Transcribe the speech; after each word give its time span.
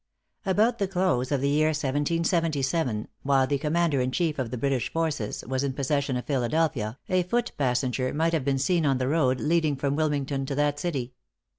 |About 0.47 0.79
the 0.79 0.87
close 0.87 1.31
of 1.31 1.41
the 1.41 1.47
year 1.49 1.67
1777, 1.67 3.07
while 3.21 3.45
the 3.45 3.59
commander 3.59 4.01
in 4.01 4.09
chief 4.11 4.39
of 4.39 4.49
the 4.49 4.57
British 4.57 4.91
forces 4.91 5.43
was 5.45 5.63
in 5.63 5.73
possession 5.73 6.17
of 6.17 6.25
Philadelphia, 6.25 6.97
a 7.07 7.21
foot 7.21 7.51
passenger 7.55 8.11
might 8.11 8.33
have 8.33 8.43
been 8.43 8.57
seen 8.57 8.83
on 8.83 8.97
the 8.97 9.07
road 9.07 9.39
leading 9.39 9.75
from 9.75 9.95
Wilmington 9.95 10.43
to 10.47 10.55
that 10.55 10.79
city. 10.79 11.13